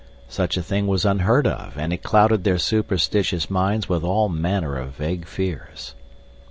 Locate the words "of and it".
1.45-2.01